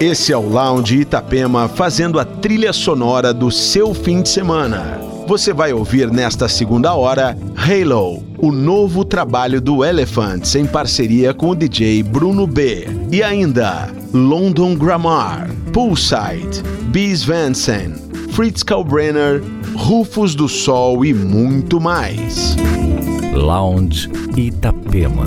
Esse 0.00 0.32
é 0.32 0.36
o 0.36 0.48
Lounge 0.48 1.00
Itapema 1.00 1.68
fazendo 1.68 2.18
a 2.18 2.24
trilha 2.24 2.72
sonora 2.72 3.34
do 3.34 3.50
seu 3.50 3.92
fim 3.92 4.22
de 4.22 4.30
semana. 4.30 4.98
Você 5.26 5.52
vai 5.52 5.74
ouvir 5.74 6.10
nesta 6.10 6.48
segunda 6.48 6.94
hora 6.94 7.36
Halo, 7.54 8.24
o 8.38 8.50
novo 8.50 9.04
trabalho 9.04 9.60
do 9.60 9.84
Elephants 9.84 10.54
em 10.54 10.64
parceria 10.64 11.34
com 11.34 11.50
o 11.50 11.54
DJ 11.54 12.02
Bruno 12.02 12.46
B. 12.46 12.88
E 13.12 13.22
ainda 13.22 13.90
London 14.10 14.74
Grammar, 14.74 15.50
Poolside, 15.70 16.62
Bees 16.84 17.22
Vansen, 17.22 17.92
Fritz 18.30 18.62
Kalbrenner, 18.62 19.42
Rufus 19.74 20.34
do 20.34 20.48
Sol 20.48 21.04
e 21.04 21.12
muito 21.12 21.78
mais. 21.78 22.56
Lounge 23.34 24.10
Itapema. 24.34 25.26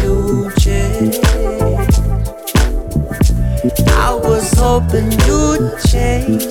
hoping 4.71 5.11
you'd 5.27 5.67
change. 5.91 6.43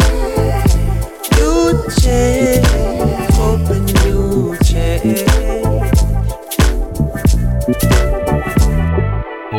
You'd 1.39 1.81
change. 2.03 2.67
Hoping 3.41 3.87
you'd 4.05 4.61
change. 4.71 5.23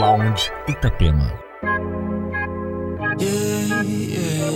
Lounge 0.02 0.44
Itapema. 0.72 1.30
Yeah, 3.18 3.82
yeah. 3.82 4.52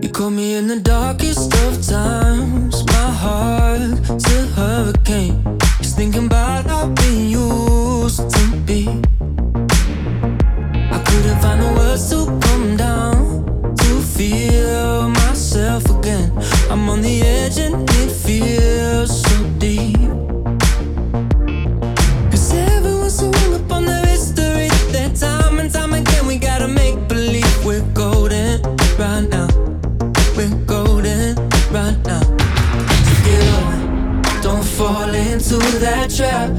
You 0.00 0.08
caught 0.10 0.30
me 0.30 0.54
in 0.54 0.68
the 0.68 0.78
darkest 0.80 1.52
of 1.64 1.72
times. 1.84 2.86
My 2.86 3.10
heart's 3.22 4.26
a 4.38 4.46
hurricane. 4.56 5.43
Just 5.94 6.02
thinking 6.02 6.26
about 6.26 6.66
how 6.66 6.88
we 6.88 7.26
used 7.38 8.28
to 8.28 8.56
be. 8.66 8.88
I 10.90 10.98
couldn't 11.06 11.38
find 11.40 11.62
the 11.62 11.72
words 11.76 12.10
to 12.10 12.26
come 12.48 12.76
down 12.76 13.76
to 13.76 14.00
feel 14.00 15.08
myself 15.10 15.88
again. 15.90 16.32
I'm 16.68 16.88
on 16.88 17.00
the 17.00 17.22
edge 17.22 17.58
and 17.58 17.88
it 17.88 18.10
feels 18.10 19.22
so 19.22 19.44
deep. 19.58 20.03
Trap. 36.16 36.50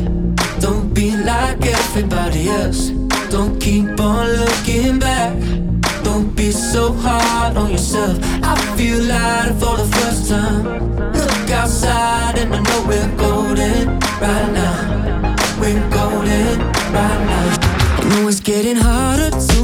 Don't 0.59 0.93
be 0.93 1.15
like 1.15 1.65
everybody 1.65 2.49
else. 2.49 2.89
Don't 3.29 3.57
keep 3.59 3.99
on 3.99 4.27
looking 4.41 4.99
back. 4.99 5.33
Don't 6.03 6.35
be 6.35 6.51
so 6.51 6.91
hard 6.91 7.55
on 7.55 7.71
yourself. 7.71 8.17
I 8.43 8.55
feel 8.75 9.01
lighter 9.03 9.53
for 9.53 9.77
the 9.77 9.87
first 9.97 10.29
time. 10.29 10.63
Look 11.13 11.49
outside 11.51 12.37
and 12.37 12.53
I 12.53 12.59
know 12.67 12.85
we're 12.87 13.11
golden 13.15 13.99
right 14.19 14.51
now. 14.61 15.35
We're 15.59 15.89
golden 15.89 16.59
right 16.93 17.21
now. 17.31 17.57
I 17.99 18.09
know 18.09 18.27
it's 18.27 18.41
getting 18.41 18.75
harder 18.75 19.31
to 19.31 19.54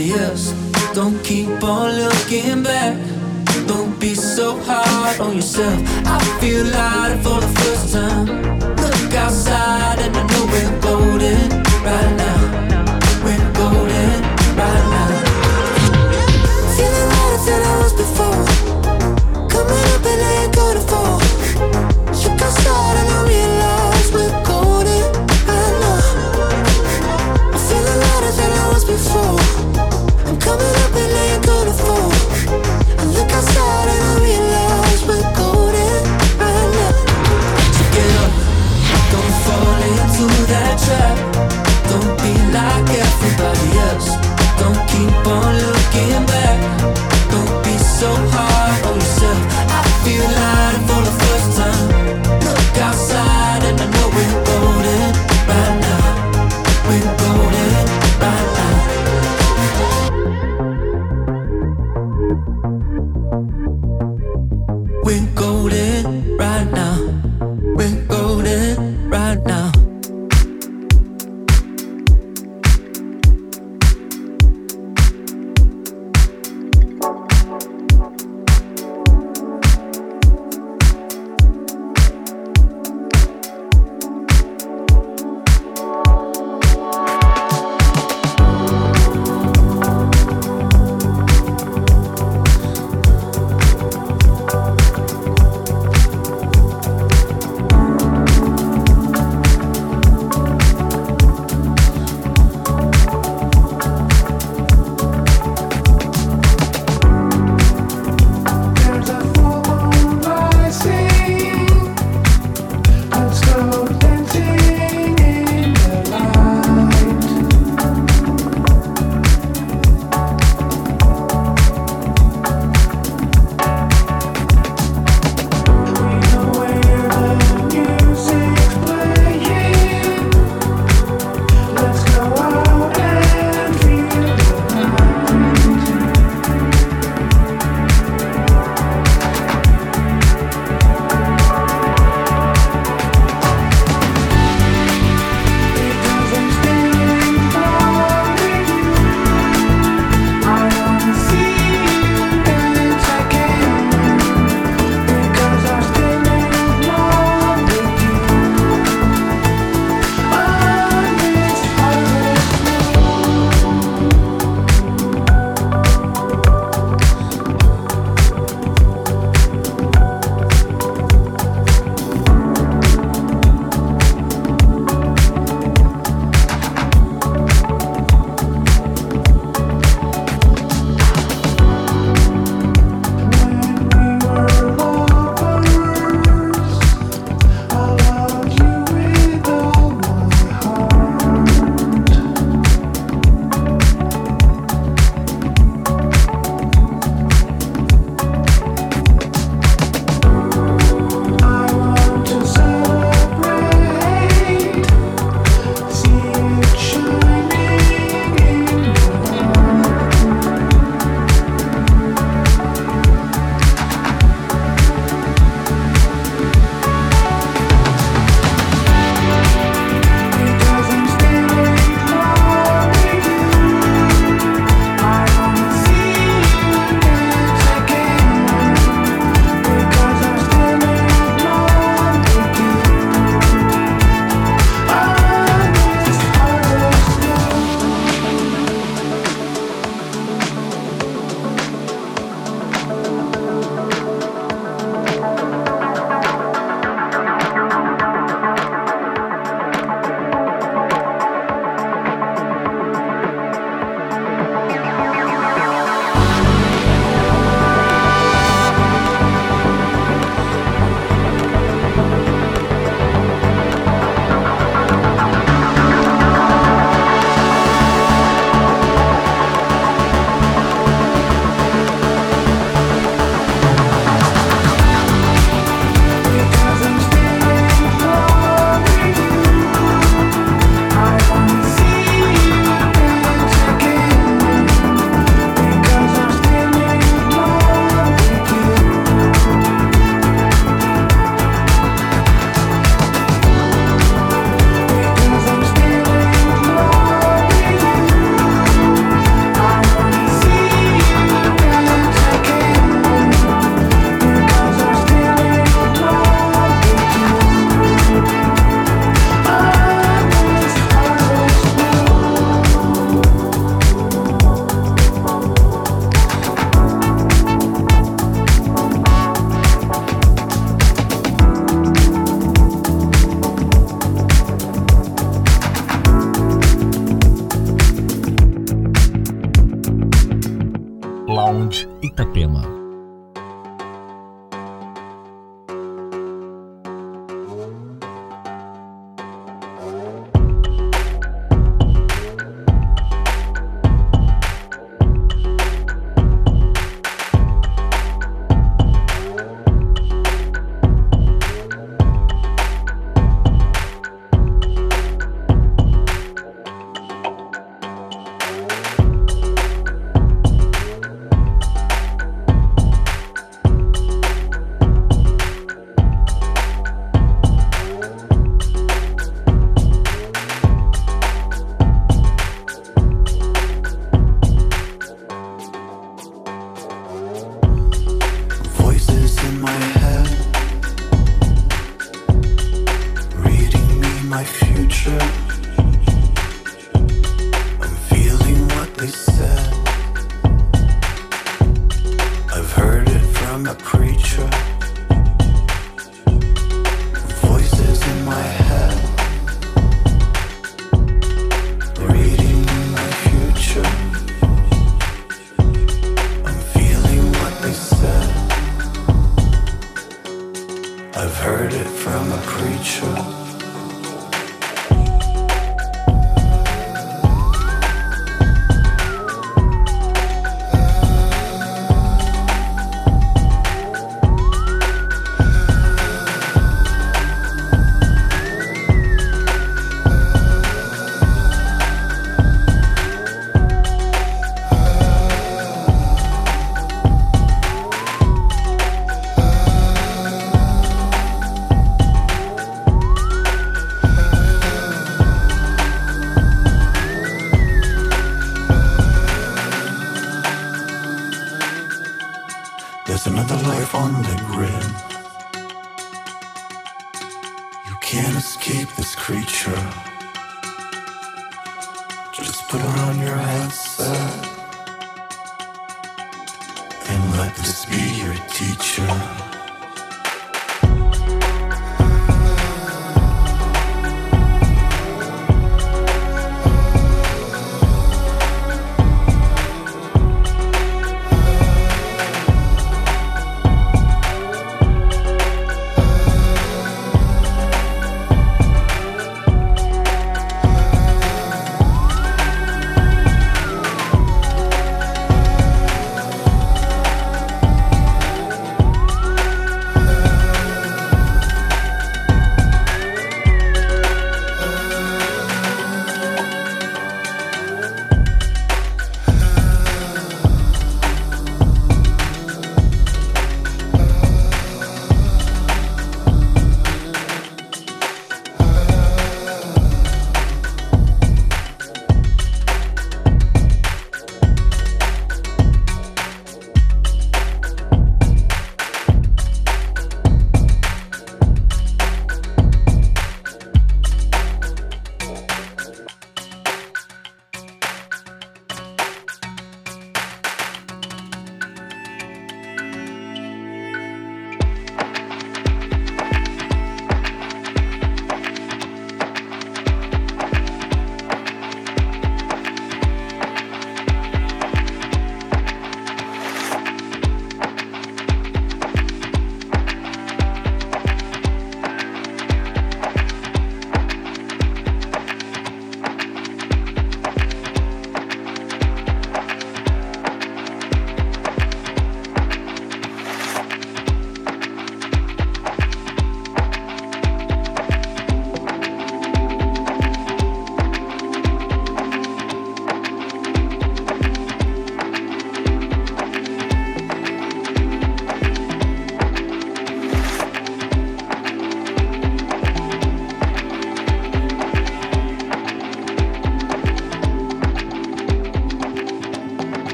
else. 0.00 0.52
Don't 0.94 1.22
keep 1.24 1.62
on 1.62 1.96
looking 1.96 2.62
back. 2.62 2.96
Don't 3.66 3.98
be 4.00 4.14
so 4.14 4.58
hard 4.60 5.20
on 5.20 5.36
yourself. 5.36 5.80
I 6.06 6.18
feel 6.40 6.64
lighter 6.64 7.22
for 7.22 7.40
the 7.40 7.48
first 7.60 7.92
time. 7.92 8.53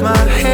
my 0.00 0.16
head. 0.16 0.53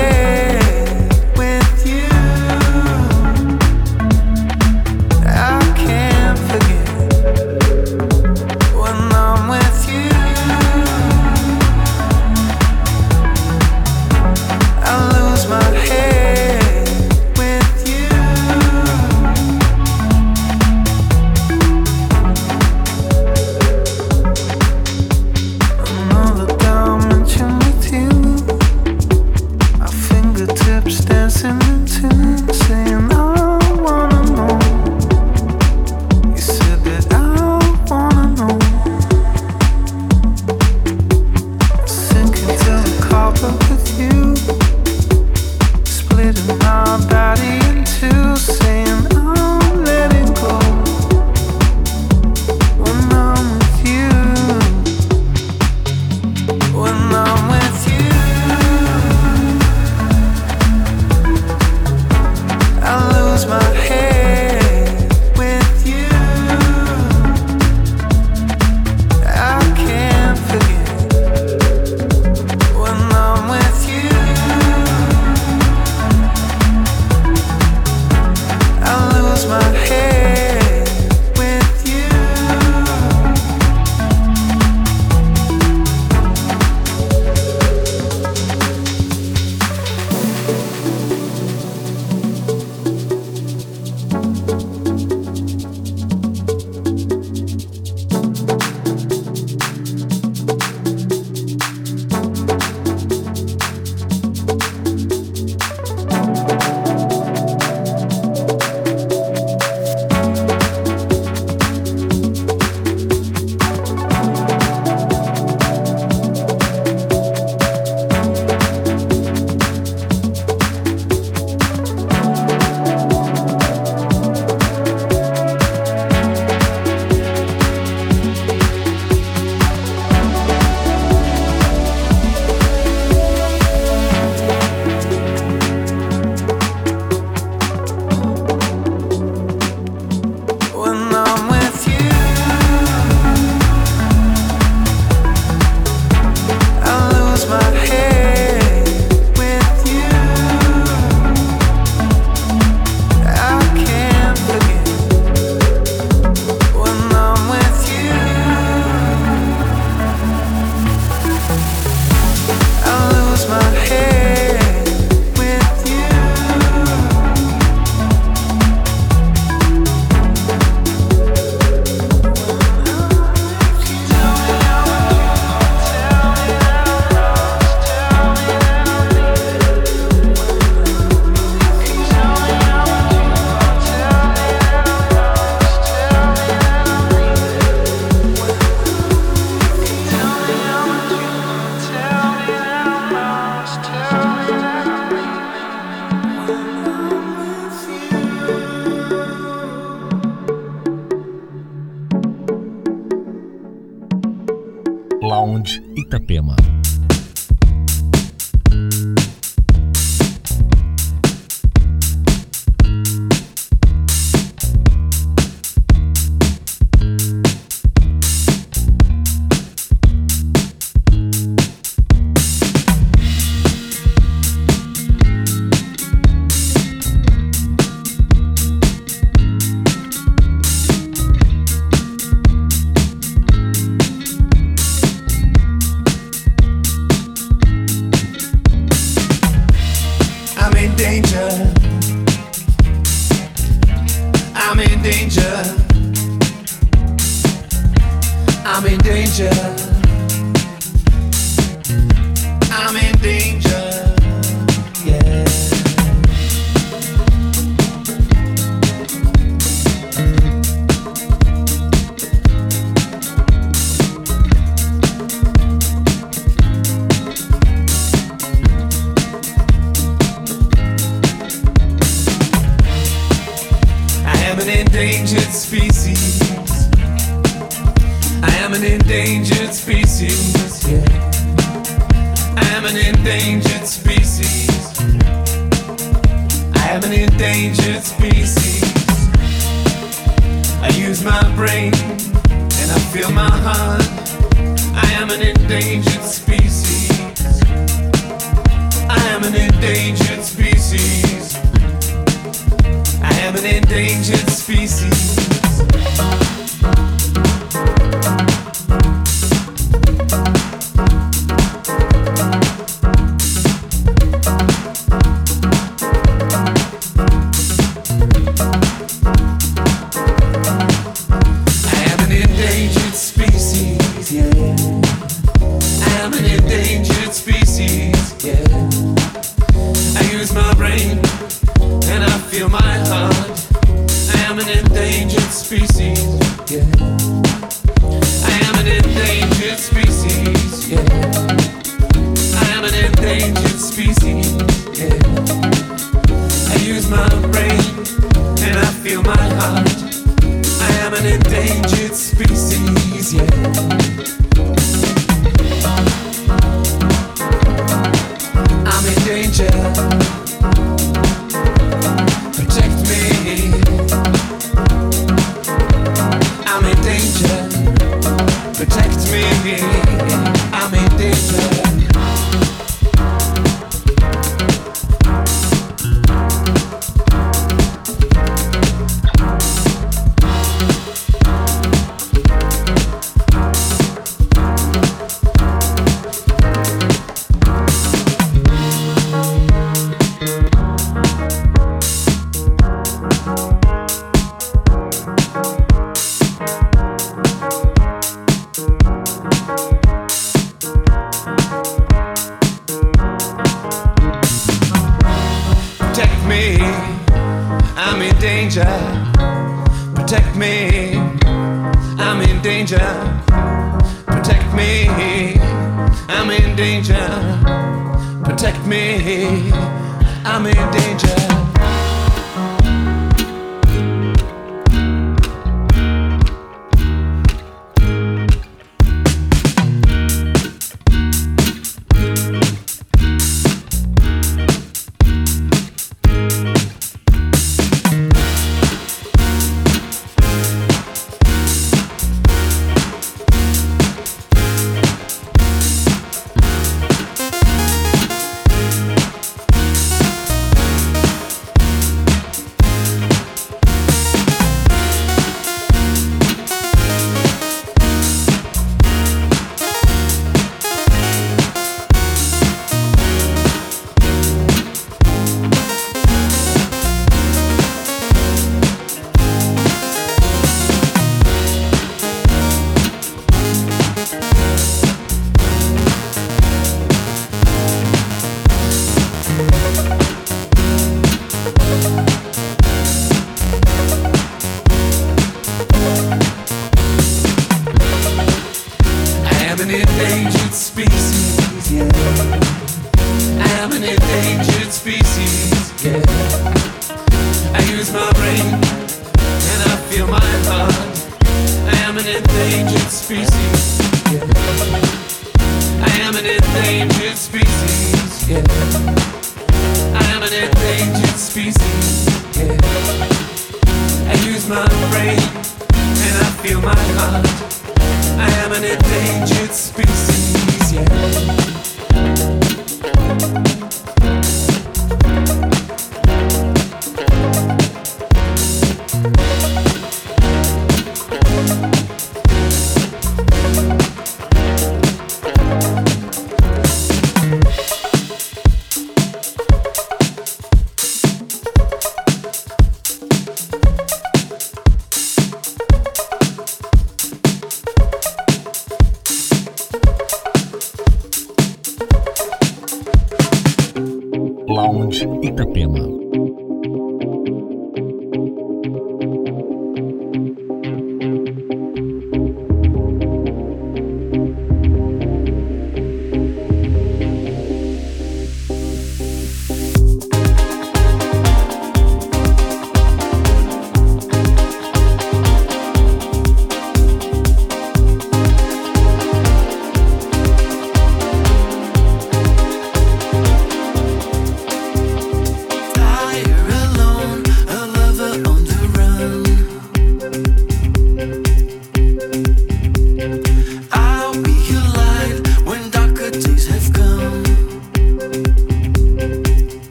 It's 343.57 343.89
species. 343.89 344.70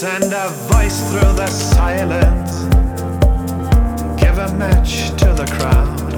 Send 0.00 0.32
a 0.32 0.48
voice 0.48 0.98
through 1.10 1.34
the 1.34 1.46
silence. 1.46 2.62
Give 4.18 4.38
a 4.38 4.50
match 4.56 5.10
to 5.18 5.26
the 5.34 5.44
crowd. 5.58 6.14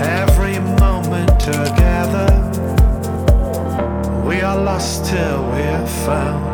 Every 0.00 0.60
moment 0.78 1.40
together, 1.40 2.30
we 4.24 4.40
are 4.40 4.56
lost 4.56 5.06
till 5.06 5.50
we 5.50 5.62
are 5.62 5.86
found. 6.06 6.45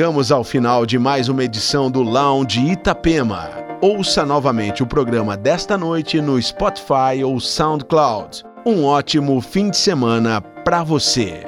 Chegamos 0.00 0.32
ao 0.32 0.42
final 0.42 0.86
de 0.86 0.98
mais 0.98 1.28
uma 1.28 1.44
edição 1.44 1.90
do 1.90 2.00
Lounge 2.00 2.58
Itapema. 2.58 3.50
Ouça 3.82 4.24
novamente 4.24 4.82
o 4.82 4.86
programa 4.86 5.36
desta 5.36 5.76
noite 5.76 6.22
no 6.22 6.40
Spotify 6.40 7.22
ou 7.22 7.38
SoundCloud. 7.38 8.42
Um 8.64 8.86
ótimo 8.86 9.38
fim 9.42 9.68
de 9.68 9.76
semana 9.76 10.40
para 10.40 10.82
você. 10.82 11.39